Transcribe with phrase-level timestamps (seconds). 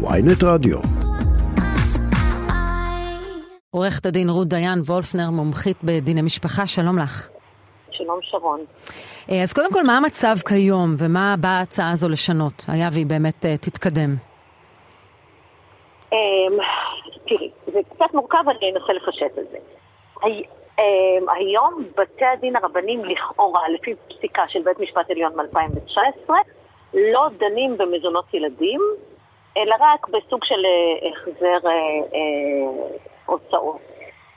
[0.00, 0.78] ויינט רדיו.
[3.70, 7.28] עורכת הדין רות דיין וולפנר, מומחית בדיני משפחה, שלום לך.
[7.90, 8.60] שלום שרון.
[9.30, 12.64] אה, אז קודם כל, מה המצב כיום ומה באה ההצעה הזו לשנות?
[12.68, 14.14] היה והיא באמת uh, תתקדם.
[16.12, 16.18] אמ,
[17.28, 19.58] תראי, זה קצת מורכב, אני אנסה לפשט את זה.
[20.24, 26.30] אמ, היום בתי הדין הרבניים לכאורה, לפי פסיקה של בית משפט עליון מ-2019,
[26.94, 28.80] לא דנים במזונות ילדים,
[29.58, 31.70] אלא רק בסוג של אה, החזר אה,
[32.14, 32.96] אה,
[33.26, 33.78] הוצאות.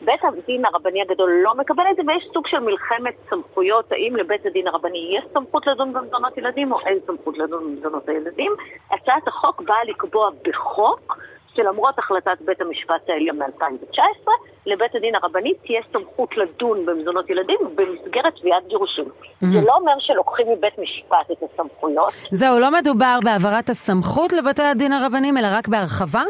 [0.02, 4.46] בית הדין הרבני הגדול לא מקבל את זה, ויש סוג של מלחמת סמכויות, האם לבית
[4.46, 8.52] הדין הרבני יש סמכות לדון במזונות ילדים או אין סמכות לדון במזונות הילדים.
[8.92, 11.18] הצעת החוק באה לקבוע בחוק
[11.56, 14.28] שלמרות החלטת בית המשפט העליון מ-2019,
[14.66, 19.06] לבית הדין הרבני תהיה סמכות לדון במזונות ילדים במסגרת תביעת גירושים.
[19.06, 19.46] Mm-hmm.
[19.54, 22.14] זה לא אומר שלוקחים מבית משפט את הסמכויות.
[22.32, 26.24] זהו, לא מדובר בהעברת הסמכות לבתי הדין הרבניים, אלא רק בהרחבה?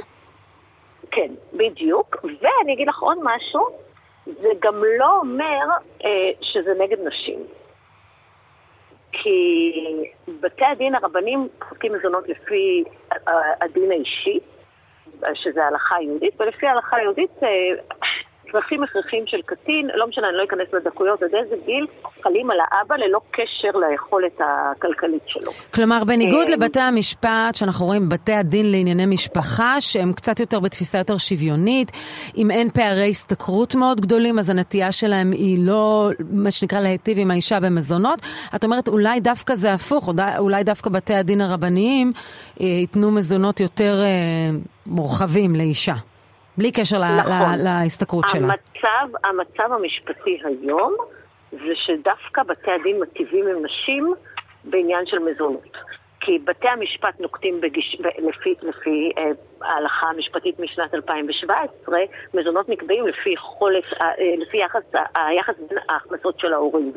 [1.11, 2.15] כן, בדיוק.
[2.23, 3.67] ואני אגיד לך עוד משהו,
[4.25, 5.65] זה גם לא אומר
[6.05, 6.09] אה,
[6.41, 7.39] שזה נגד נשים.
[9.11, 9.73] כי
[10.41, 12.83] בתי הדין הרבניים פוסקים מזונות לפי
[13.61, 14.39] הדין האישי,
[15.33, 17.47] שזה ההלכה היהודית, ולפי ההלכה היהודית אה,
[18.51, 21.87] צרכים הכרחיים של קטין, לא משנה, אני לא אכנס לדקויות עד איזה גיל,
[22.23, 25.51] חלים על האבא ללא קשר ליכולת הכלכלית שלו.
[25.73, 30.97] כלומר, בניגוד אה, לבתי המשפט, שאנחנו רואים בתי הדין לענייני משפחה, שהם קצת יותר בתפיסה
[30.97, 31.91] יותר שוויונית,
[32.37, 37.31] אם אין פערי השתכרות מאוד גדולים, אז הנטייה שלהם היא לא, מה שנקרא, להיטיב עם
[37.31, 38.19] האישה במזונות.
[38.55, 42.11] את אומרת, אולי דווקא זה הפוך, אולי דווקא בתי הדין הרבניים
[42.61, 46.10] אה, ייתנו מזונות יותר אה, מורחבים לאישה.
[46.61, 47.55] בלי קשר נכון.
[47.57, 48.47] להשתכרות שלה.
[48.47, 50.95] המצב, המצב המשפטי היום
[51.51, 54.13] זה שדווקא בתי הדין מטיבים עם נשים
[54.63, 55.77] בעניין של מזונות.
[56.19, 58.01] כי בתי המשפט נוקטים בגיש...
[58.17, 59.23] לפי, לפי אה,
[59.61, 61.99] ההלכה המשפטית משנת 2017,
[62.33, 64.81] מזונות נקבעים לפי, יכולת, אה, לפי יחס,
[65.15, 66.93] היחס בין ההכנסות של ההורים.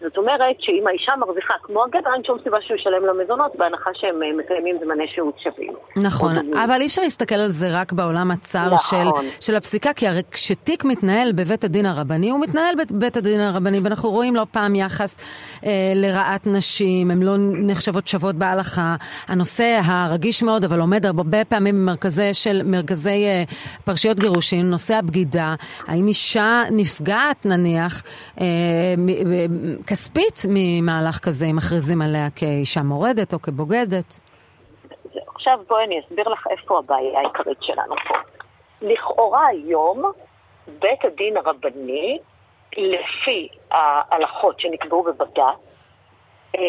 [0.00, 4.22] זאת אומרת שאם האישה מרוויחה כמו הגבר, אין שום סיבה שהוא ישלם למזונות, בהנחה שהם
[4.22, 5.72] אה, מקיימים זמני שהות שווים.
[5.96, 9.22] נכון, אבל אי אפשר להסתכל על זה רק בעולם הצר נכון.
[9.22, 13.80] של, של הפסיקה, כי הרי כשתיק מתנהל בבית הדין הרבני, הוא מתנהל בבית הדין הרבני,
[13.80, 15.16] ואנחנו רואים לא פעם יחס
[15.64, 18.96] אה, לרעת נשים, הן לא נחשבות שוות בהלכה.
[19.28, 23.42] הנושא הרגיש מאוד, אבל עומד הרבה פעמים במרכזי של, מרכזי אה,
[23.84, 25.54] פרשיות גירושין, נושא הבגידה.
[25.86, 28.02] האם אישה נפגעת, נניח,
[28.40, 28.46] אה,
[29.86, 34.20] כספית ממהלך כזה, אם מכריזים עליה כאישה מורדת או כבוגדת?
[35.34, 38.14] עכשיו בואי אני אסביר לך איפה הבעיה העיקרית שלנו פה.
[38.82, 40.02] לכאורה היום
[40.78, 42.18] בית הדין הרבני,
[42.76, 45.40] לפי ההלכות שנקבעו בבג"ץ,
[46.56, 46.60] אה,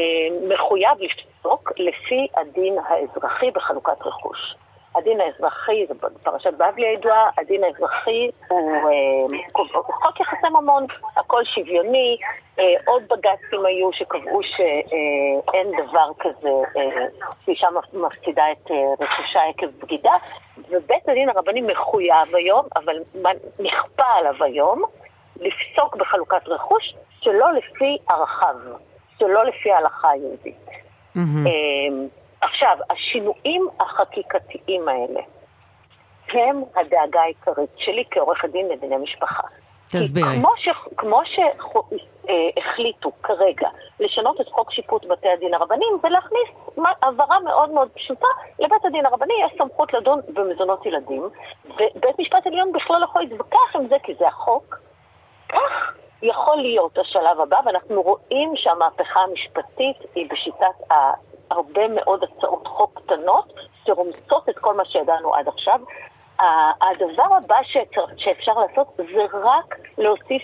[0.49, 4.55] מחויב לפסוק לפי הדין האזרחי בחלוקת רכוש.
[4.97, 5.85] הדין האזרחי,
[6.23, 8.71] פרשת בבלי הידועה, הדין האזרחי הוא
[9.55, 10.85] אה, חוק יחסי ממון,
[11.17, 12.17] הכל שוויוני,
[12.59, 17.05] אה, עוד בג"צים היו שקבעו שאין דבר כזה אה,
[17.45, 20.13] שאישה מפסידה את רכושה עקב בגידה,
[20.69, 22.97] ובית הדין הרבני מחויב היום, אבל
[23.59, 24.83] נכפה עליו היום,
[25.35, 28.55] לפסוק בחלוקת רכוש שלא לפי ערכיו,
[29.19, 30.67] שלא לפי ההלכה היהודית.
[31.15, 31.47] Mm-hmm.
[32.57, 35.19] עכשיו, השינויים החקיקתיים האלה
[36.29, 39.43] הם הדאגה העיקרית שלי כעורכת דין לדיני משפחה.
[39.85, 40.35] תסבירי.
[40.35, 43.69] כמו, ש, כמו שהחליטו כרגע
[43.99, 46.49] לשנות את חוק שיפוט בתי הדין הרבניים ולהכניס
[47.03, 48.27] הבהרה מאוד מאוד פשוטה,
[48.59, 51.29] לבית הדין הרבני יש סמכות לדון במזונות ילדים,
[51.65, 54.79] ובית משפט עליון בכלל לא יכול להתווכח עם זה כי זה החוק.
[55.49, 60.91] כך יכול להיות השלב הבא, ואנחנו רואים שהמהפכה המשפטית היא בשיטת
[61.51, 63.53] הרבה מאוד הצעות חוק קטנות
[63.85, 65.79] שרומסות את כל מה שידענו עד עכשיו.
[66.81, 67.55] הדבר הבא
[68.17, 70.41] שאפשר לעשות זה רק להוסיף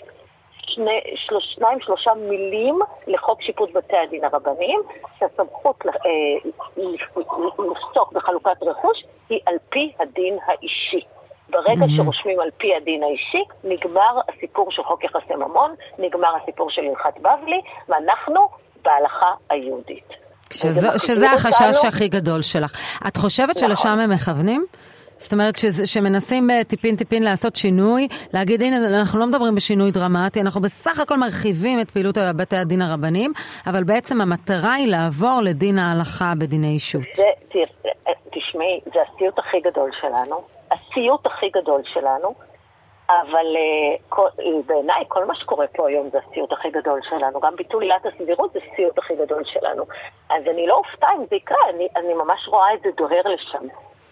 [0.66, 4.80] שני, שלוש, שניים, שלושה מילים לחוק שיפוט בתי הדין הרבניים,
[5.18, 6.50] שהסמכות אה,
[7.58, 11.00] לפסוק בחלוקת רכוש היא על פי הדין האישי.
[11.50, 11.96] ברגע mm-hmm.
[11.96, 17.18] שרושמים על פי הדין האישי, נגמר הסיפור של חוק יחסי ממון, נגמר הסיפור של הלכת
[17.18, 18.48] בבלי, ואנחנו
[18.82, 20.23] בהלכה היהודית.
[20.52, 22.72] שזו, שזה החשש הכי גדול שלך.
[23.08, 23.68] את חושבת נכון.
[23.68, 24.66] שלשם הם מכוונים?
[25.18, 29.90] זאת אומרת שזה, שמנסים אה, טיפין טיפין לעשות שינוי, להגיד הנה אנחנו לא מדברים בשינוי
[29.90, 33.32] דרמטי, אנחנו בסך הכל מרחיבים את פעילות בתי הדין הרבניים,
[33.66, 37.02] אבל בעצם המטרה היא לעבור לדין ההלכה בדיני אישות.
[37.14, 37.22] זה,
[38.32, 40.36] תשמעי, זה הסיוט הכי גדול שלנו,
[40.70, 42.34] הסיוט הכי גדול שלנו,
[43.08, 43.46] אבל
[44.10, 47.40] uh, בעיניי כל מה שקורה פה היום זה הסיוט הכי גדול שלנו.
[47.40, 49.84] גם ביטול עילת הסבירות זה הסיוט הכי גדול שלנו.
[50.30, 53.66] אז אני לא אופתע אם זה יקרה, אני, אני ממש רואה את זה דוהר לשם.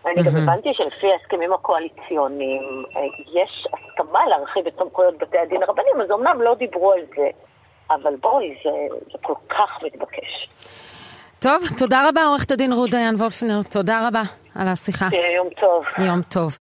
[0.07, 2.85] אני גם הבנתי שלפי ההסכמים הקואליציוניים
[3.33, 7.29] יש הסכמה להרחיב את סמכויות בתי הדין הרבניים, אז אמנם לא דיברו על זה,
[7.91, 8.71] אבל בואי, זה,
[9.13, 10.49] זה כל כך מתבקש.
[11.39, 14.23] טוב, תודה רבה עורכת הדין רות דיין וולפנר, תודה רבה
[14.55, 15.09] על השיחה.
[15.37, 15.85] יום טוב.
[15.99, 16.59] יום טוב.